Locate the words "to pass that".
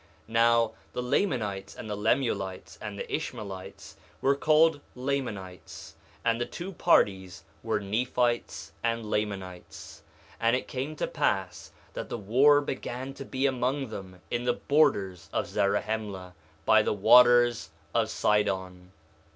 10.95-12.09